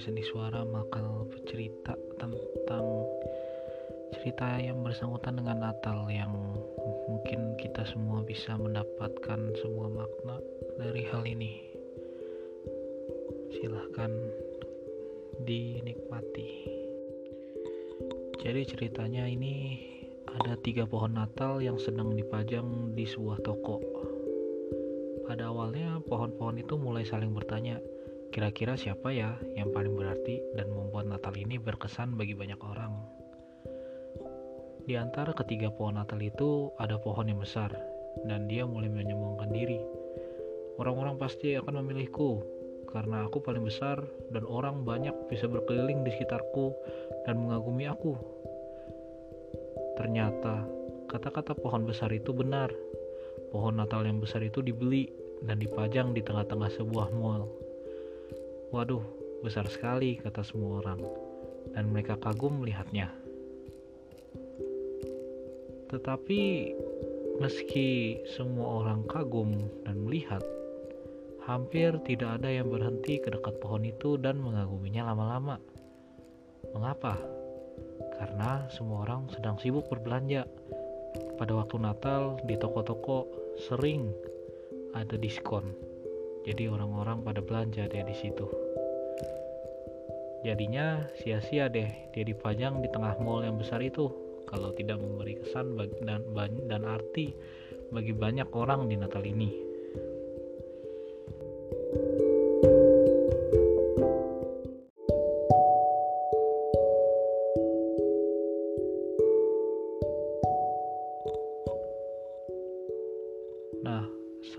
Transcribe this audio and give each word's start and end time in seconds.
Seni 0.00 0.24
Suara 0.24 0.64
bakal 0.64 1.28
bercerita 1.28 1.92
tentang 2.16 3.04
cerita 4.16 4.56
yang 4.56 4.80
bersangkutan 4.80 5.36
dengan 5.36 5.60
Natal 5.60 6.08
yang 6.08 6.32
mungkin 7.04 7.52
kita 7.60 7.84
semua 7.84 8.24
bisa 8.24 8.56
mendapatkan 8.56 9.52
semua 9.60 9.92
makna 9.92 10.40
dari 10.80 11.04
hal 11.04 11.20
ini. 11.28 11.60
Silahkan 13.52 14.08
dinikmati. 15.44 16.48
Jadi 18.40 18.62
ceritanya 18.72 19.28
ini 19.28 19.84
ada 20.32 20.56
tiga 20.64 20.88
pohon 20.88 21.12
Natal 21.12 21.60
yang 21.60 21.76
sedang 21.76 22.16
dipajang 22.16 22.96
di 22.96 23.04
sebuah 23.04 23.44
toko. 23.44 23.84
Pada 25.28 25.52
awalnya 25.52 26.00
pohon-pohon 26.08 26.56
itu 26.56 26.80
mulai 26.80 27.04
saling 27.04 27.36
bertanya, 27.36 27.76
Kira-kira 28.30 28.78
siapa 28.78 29.10
ya 29.10 29.34
yang 29.58 29.74
paling 29.74 29.98
berarti 29.98 30.38
dan 30.54 30.70
membuat 30.70 31.10
Natal 31.10 31.34
ini 31.34 31.58
berkesan 31.58 32.14
bagi 32.14 32.38
banyak 32.38 32.62
orang? 32.62 32.94
Di 34.86 34.94
antara 34.94 35.34
ketiga 35.34 35.70
pohon 35.70 35.98
Natal 35.98 36.22
itu 36.22 36.70
ada 36.78 36.94
pohon 36.98 37.26
yang 37.26 37.42
besar 37.42 37.74
dan 38.26 38.46
dia 38.46 38.62
mulai 38.66 38.86
menyombongkan 38.86 39.50
diri. 39.50 39.82
Orang-orang 40.78 41.18
pasti 41.18 41.58
akan 41.58 41.82
memilihku 41.82 42.42
karena 42.90 43.26
aku 43.26 43.42
paling 43.42 43.66
besar 43.66 44.02
dan 44.34 44.46
orang 44.46 44.82
banyak 44.82 45.14
bisa 45.30 45.46
berkeliling 45.46 46.02
di 46.02 46.10
sekitarku 46.14 46.74
dan 47.26 47.38
mengagumi 47.38 47.86
aku. 47.86 48.14
Ternyata 49.98 50.66
kata-kata 51.10 51.58
pohon 51.58 51.82
besar 51.82 52.14
itu 52.14 52.30
benar. 52.30 52.70
Pohon 53.50 53.78
Natal 53.78 54.06
yang 54.06 54.22
besar 54.22 54.42
itu 54.46 54.62
dibeli 54.62 55.10
dan 55.42 55.58
dipajang 55.58 56.14
di 56.14 56.22
tengah-tengah 56.22 56.70
sebuah 56.78 57.10
mall. 57.14 57.69
Waduh, 58.70 59.02
besar 59.42 59.66
sekali, 59.66 60.22
kata 60.22 60.46
semua 60.46 60.78
orang, 60.78 61.02
dan 61.74 61.90
mereka 61.90 62.14
kagum 62.14 62.62
melihatnya. 62.62 63.10
Tetapi, 65.90 66.70
meski 67.42 68.22
semua 68.30 68.86
orang 68.86 69.02
kagum 69.10 69.66
dan 69.82 70.06
melihat, 70.06 70.38
hampir 71.50 71.98
tidak 72.06 72.38
ada 72.38 72.46
yang 72.46 72.70
berhenti 72.70 73.18
ke 73.18 73.34
dekat 73.34 73.58
pohon 73.58 73.82
itu 73.82 74.14
dan 74.14 74.38
mengaguminya 74.38 75.10
lama-lama. 75.10 75.58
Mengapa? 76.70 77.18
Karena 78.22 78.70
semua 78.70 79.02
orang 79.02 79.26
sedang 79.34 79.58
sibuk 79.58 79.90
berbelanja. 79.90 80.46
Pada 81.42 81.58
waktu 81.58 81.74
Natal, 81.82 82.38
di 82.46 82.54
toko-toko 82.54 83.26
sering 83.66 84.14
ada 84.94 85.18
diskon 85.18 85.89
jadi 86.44 86.72
orang-orang 86.72 87.24
pada 87.24 87.40
belanja 87.44 87.88
deh 87.88 88.04
di 88.04 88.16
situ 88.16 88.46
jadinya 90.40 91.04
sia-sia 91.20 91.68
deh 91.68 91.88
dia 92.16 92.24
dipajang 92.24 92.80
di 92.80 92.88
tengah 92.88 93.16
mall 93.20 93.44
yang 93.44 93.60
besar 93.60 93.84
itu 93.84 94.08
kalau 94.50 94.74
tidak 94.74 94.98
memberi 94.98 95.38
kesan 95.38 95.78
dan, 96.02 96.26
dan 96.66 96.82
arti 96.82 97.30
bagi 97.94 98.10
banyak 98.10 98.50
orang 98.50 98.90
di 98.90 98.98
Natal 98.98 99.22
ini. 99.22 99.69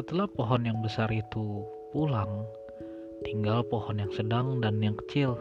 Setelah 0.00 0.24
pohon 0.32 0.64
yang 0.64 0.80
besar 0.80 1.12
itu 1.12 1.60
pulang, 1.92 2.48
tinggal 3.20 3.60
pohon 3.68 4.00
yang 4.00 4.08
sedang 4.16 4.56
dan 4.64 4.80
yang 4.80 4.96
kecil. 5.04 5.36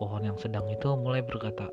Pohon 0.00 0.24
yang 0.24 0.40
sedang 0.40 0.64
itu 0.72 0.88
mulai 0.96 1.20
berkata, 1.20 1.68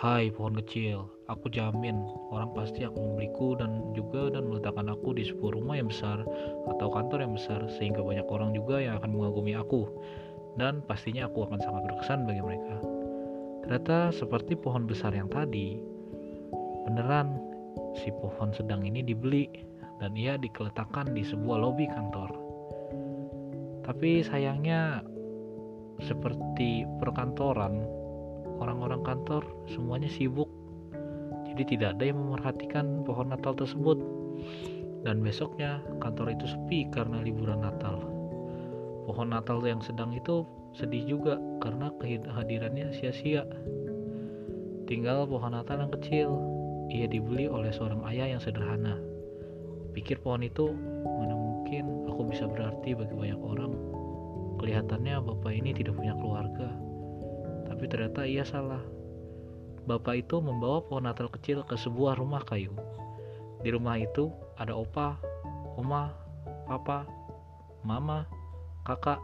Hai 0.00 0.32
pohon 0.32 0.56
kecil, 0.64 1.04
aku 1.28 1.52
jamin 1.52 2.00
orang 2.32 2.56
pasti 2.56 2.88
akan 2.88 3.12
membeliku 3.12 3.52
dan 3.60 3.92
juga 3.92 4.32
dan 4.32 4.48
meletakkan 4.48 4.88
aku 4.88 5.12
di 5.12 5.28
sebuah 5.28 5.52
rumah 5.52 5.76
yang 5.76 5.92
besar 5.92 6.24
atau 6.72 6.88
kantor 6.88 7.28
yang 7.28 7.36
besar 7.36 7.60
sehingga 7.76 8.00
banyak 8.00 8.24
orang 8.32 8.56
juga 8.56 8.80
yang 8.80 8.96
akan 8.96 9.12
mengagumi 9.12 9.52
aku 9.52 9.84
dan 10.56 10.80
pastinya 10.88 11.28
aku 11.28 11.44
akan 11.44 11.60
sangat 11.60 11.92
berkesan 11.92 12.24
bagi 12.24 12.40
mereka. 12.40 12.80
Ternyata 13.68 14.16
seperti 14.16 14.56
pohon 14.56 14.88
besar 14.88 15.12
yang 15.12 15.28
tadi, 15.28 15.76
beneran 16.88 17.36
si 18.00 18.08
pohon 18.16 18.48
sedang 18.56 18.80
ini 18.88 19.04
dibeli 19.04 19.71
dan 20.02 20.18
ia 20.18 20.34
dikeletakkan 20.34 21.14
di 21.14 21.22
sebuah 21.22 21.62
lobi 21.62 21.86
kantor. 21.86 22.34
Tapi 23.86 24.26
sayangnya 24.26 24.98
seperti 26.02 26.82
perkantoran, 26.98 27.86
orang-orang 28.58 29.06
kantor 29.06 29.46
semuanya 29.70 30.10
sibuk. 30.10 30.50
Jadi 31.46 31.78
tidak 31.78 31.94
ada 31.94 32.10
yang 32.10 32.18
memerhatikan 32.18 33.06
pohon 33.06 33.30
Natal 33.30 33.54
tersebut. 33.54 34.02
Dan 35.06 35.22
besoknya 35.22 35.78
kantor 36.02 36.34
itu 36.34 36.50
sepi 36.50 36.90
karena 36.90 37.22
liburan 37.22 37.62
Natal. 37.62 38.02
Pohon 39.06 39.30
Natal 39.30 39.62
yang 39.62 39.82
sedang 39.82 40.10
itu 40.14 40.42
sedih 40.74 41.06
juga 41.06 41.38
karena 41.62 41.94
kehadirannya 42.02 42.90
sia-sia. 42.90 43.46
Tinggal 44.90 45.30
pohon 45.30 45.54
Natal 45.54 45.78
yang 45.78 45.94
kecil, 45.94 46.28
ia 46.90 47.06
dibeli 47.06 47.46
oleh 47.46 47.70
seorang 47.70 48.02
ayah 48.06 48.34
yang 48.34 48.42
sederhana 48.42 49.11
pikir 49.92 50.20
pohon 50.24 50.42
itu 50.42 50.72
mana 51.04 51.36
mungkin 51.36 52.08
aku 52.08 52.28
bisa 52.32 52.48
berarti 52.48 52.96
bagi 52.96 53.12
banyak 53.12 53.40
orang 53.40 53.72
kelihatannya 54.62 55.18
bapak 55.26 55.52
ini 55.58 55.74
tidak 55.74 55.98
punya 55.98 56.14
keluarga. 56.14 56.70
Tapi 57.66 57.84
ternyata 57.90 58.22
ia 58.22 58.46
salah. 58.46 58.78
Bapak 59.90 60.22
itu 60.22 60.38
membawa 60.38 60.78
pohon 60.86 61.10
natal 61.10 61.26
kecil 61.26 61.66
ke 61.66 61.74
sebuah 61.74 62.14
rumah 62.14 62.46
kayu. 62.46 62.70
Di 63.66 63.74
rumah 63.74 63.98
itu 63.98 64.30
ada 64.54 64.70
opa 64.70 65.18
oma 65.74 66.14
papa 66.70 67.02
mama 67.82 68.22
kakak 68.86 69.18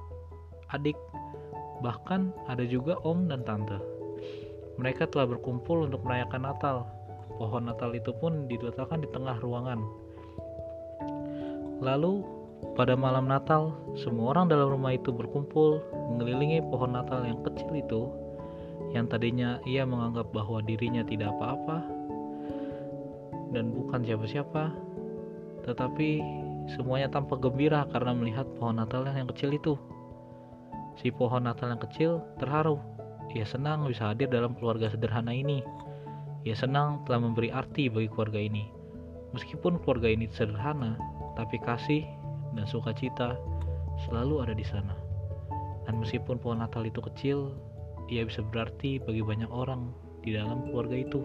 adik 0.75 0.99
bahkan 1.79 2.35
ada 2.51 2.67
juga 2.67 2.99
om 3.07 3.31
dan 3.31 3.47
tante. 3.47 3.79
Mereka 4.79 5.11
telah 5.11 5.31
berkumpul 5.31 5.87
untuk 5.87 6.03
merayakan 6.07 6.51
Natal. 6.51 6.87
Pohon 7.39 7.71
Natal 7.71 7.95
itu 7.95 8.11
pun 8.19 8.51
diletakkan 8.51 9.03
di 9.03 9.11
tengah 9.11 9.39
ruangan 9.39 9.79
Lalu, 11.79 12.27
pada 12.75 12.99
malam 12.99 13.31
Natal, 13.31 13.75
semua 13.95 14.35
orang 14.35 14.51
dalam 14.51 14.75
rumah 14.75 14.95
itu 14.95 15.15
berkumpul 15.15 15.83
mengelilingi 16.15 16.63
pohon 16.71 16.95
Natal 16.95 17.23
yang 17.23 17.39
kecil 17.47 17.71
itu, 17.75 18.11
yang 18.95 19.07
tadinya 19.07 19.63
ia 19.69 19.87
menganggap 19.87 20.31
bahwa 20.35 20.63
dirinya 20.65 21.07
tidak 21.07 21.31
apa-apa 21.39 21.99
dan 23.53 23.73
bukan 23.73 24.05
siapa-siapa, 24.05 24.75
tetapi 25.65 26.21
semuanya 26.77 27.09
tampak 27.09 27.41
gembira 27.41 27.89
karena 27.89 28.13
melihat 28.13 28.45
pohon 28.61 28.77
Natal 28.77 29.05
yang 29.09 29.29
kecil 29.33 29.57
itu. 29.57 29.75
Si 30.99 31.15
pohon 31.15 31.47
Natal 31.47 31.73
yang 31.73 31.83
kecil 31.83 32.11
terharu. 32.43 32.77
Ia 33.37 33.45
senang 33.45 33.85
bisa 33.85 34.11
hadir 34.11 34.33
dalam 34.33 34.57
keluarga 34.57 34.89
sederhana 34.89 35.31
ini. 35.31 35.61
Ia 36.49 36.57
senang 36.57 37.05
telah 37.05 37.21
memberi 37.21 37.53
arti 37.53 37.93
bagi 37.93 38.09
keluarga 38.09 38.41
ini. 38.41 38.65
Meskipun 39.37 39.85
keluarga 39.85 40.09
ini 40.09 40.27
sederhana, 40.33 40.97
tapi 41.39 41.63
kasih 41.63 42.03
dan 42.59 42.67
sukacita 42.67 43.39
selalu 44.11 44.43
ada 44.43 44.55
di 44.59 44.67
sana. 44.67 44.99
Dan 45.87 46.03
meskipun 46.03 46.43
pohon 46.43 46.59
Natal 46.59 46.83
itu 46.83 46.99
kecil, 46.99 47.55
ia 48.11 48.27
bisa 48.27 48.43
berarti 48.43 48.99
bagi 48.99 49.23
banyak 49.23 49.47
orang 49.47 49.95
di 50.27 50.35
dalam 50.35 50.67
keluarga 50.67 50.99
itu. 50.99 51.23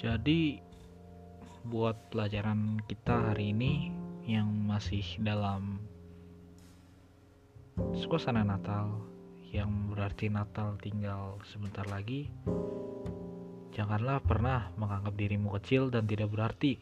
Jadi, 0.00 0.62
buat 1.68 2.08
pelajaran 2.08 2.80
kita 2.88 3.34
hari 3.34 3.52
ini 3.52 3.92
yang 4.24 4.48
masih 4.64 5.04
dalam 5.20 5.82
suasana 7.94 8.42
Natal 8.42 9.02
yang 9.50 9.90
berarti 9.90 10.30
Natal 10.30 10.78
tinggal 10.78 11.42
sebentar 11.46 11.82
lagi 11.90 12.30
janganlah 13.74 14.20
pernah 14.20 14.70
menganggap 14.76 15.14
dirimu 15.14 15.48
kecil 15.58 15.88
dan 15.88 16.04
tidak 16.04 16.30
berarti. 16.34 16.76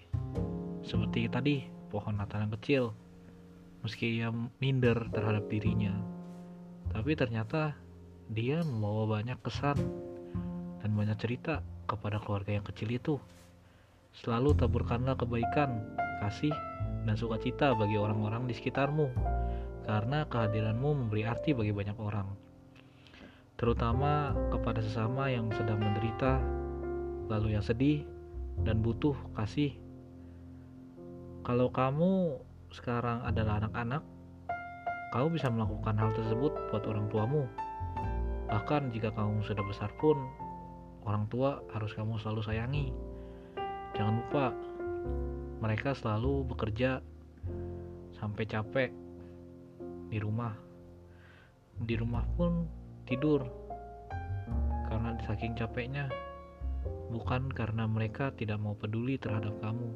Seperti 0.83 1.29
tadi 1.29 1.57
pohon 1.93 2.17
Natal 2.17 2.49
yang 2.49 2.55
kecil 2.59 2.85
meski 3.85 4.19
ia 4.19 4.35
minder 4.59 5.07
terhadap 5.15 5.47
dirinya. 5.47 5.95
Tapi 6.91 7.15
ternyata 7.15 7.77
dia 8.33 8.65
membawa 8.65 9.21
banyak 9.21 9.39
kesan 9.45 9.79
dan 10.83 10.91
banyak 10.97 11.17
cerita 11.21 11.63
kepada 11.87 12.19
keluarga 12.19 12.59
yang 12.59 12.67
kecil 12.67 12.91
itu. 12.91 13.15
Selalu 14.19 14.57
taburkanlah 14.59 15.15
kebaikan 15.15 15.95
kasih 16.25 16.53
dan 17.07 17.15
sukacita 17.15 17.77
bagi 17.79 17.95
orang-orang 17.95 18.51
di 18.51 18.55
sekitarmu 18.57 19.07
karena 19.89 20.29
kehadiranmu 20.29 21.09
memberi 21.09 21.25
arti 21.25 21.57
bagi 21.57 21.73
banyak 21.73 21.97
orang, 21.97 22.29
terutama 23.57 24.37
kepada 24.53 24.85
sesama 24.85 25.33
yang 25.33 25.49
sedang 25.57 25.81
menderita 25.81 26.45
lalu 27.33 27.57
yang 27.57 27.65
sedih 27.65 28.05
dan 28.69 28.85
butuh 28.85 29.17
kasih. 29.33 29.73
Kalau 31.41 31.73
kamu 31.73 32.37
sekarang 32.69 33.25
adalah 33.25 33.65
anak-anak, 33.65 34.05
kamu 35.17 35.41
bisa 35.41 35.49
melakukan 35.49 35.97
hal 35.97 36.13
tersebut 36.13 36.53
buat 36.69 36.85
orang 36.85 37.09
tuamu. 37.09 37.49
Bahkan 38.53 38.93
jika 38.93 39.09
kamu 39.17 39.41
sudah 39.41 39.65
besar 39.65 39.89
pun, 39.97 40.21
orang 41.09 41.25
tua 41.33 41.65
harus 41.73 41.97
kamu 41.97 42.21
selalu 42.21 42.45
sayangi. 42.45 42.87
Jangan 43.97 44.15
lupa, 44.21 44.53
mereka 45.65 45.97
selalu 45.97 46.45
bekerja 46.45 47.01
sampai 48.21 48.45
capek 48.45 49.08
di 50.09 50.19
rumah. 50.21 50.57
Di 51.79 51.95
rumah 51.95 52.25
pun 52.35 52.67
tidur 53.07 53.45
karena 54.89 55.15
saking 55.29 55.55
capeknya, 55.55 56.09
bukan 57.13 57.53
karena 57.53 57.85
mereka 57.85 58.33
tidak 58.35 58.59
mau 58.59 58.73
peduli 58.75 59.21
terhadap 59.21 59.53
kamu, 59.61 59.89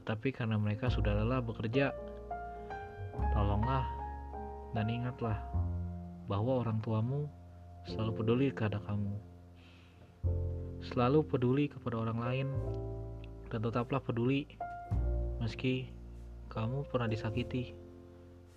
tetapi 0.00 0.32
karena 0.32 0.56
mereka 0.56 0.88
sudah 0.88 1.12
lelah 1.12 1.44
bekerja. 1.44 1.92
Tolonglah 3.32 3.84
dan 4.76 4.88
ingatlah 4.92 5.40
bahwa 6.28 6.64
orang 6.64 6.80
tuamu 6.84 7.28
selalu 7.86 8.12
peduli 8.18 8.46
kepada 8.52 8.82
kamu. 8.84 9.14
Selalu 10.84 11.24
peduli 11.24 11.64
kepada 11.70 11.96
orang 12.02 12.18
lain 12.20 12.48
dan 13.48 13.62
tetaplah 13.62 14.02
peduli 14.02 14.44
meski 15.40 15.92
kamu 16.50 16.84
pernah 16.90 17.08
disakiti. 17.08 17.85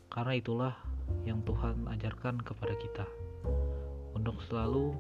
Karena 0.10 0.34
itulah 0.34 0.74
yang 1.26 1.46
Tuhan 1.46 1.86
ajarkan 1.86 2.42
kepada 2.42 2.74
kita 2.78 3.06
untuk 4.18 4.42
selalu 4.50 4.98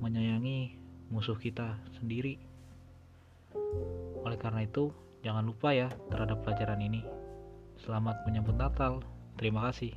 menyayangi 0.00 0.76
musuh 1.12 1.36
kita 1.36 1.76
sendiri. 2.00 2.40
Oleh 4.24 4.38
karena 4.40 4.66
itu, 4.66 4.90
jangan 5.22 5.46
lupa 5.46 5.70
ya 5.70 5.88
terhadap 6.10 6.42
pelajaran 6.42 6.80
ini. 6.82 7.04
Selamat 7.84 8.24
menyambut 8.24 8.56
Natal. 8.56 9.04
Terima 9.36 9.68
kasih. 9.70 9.94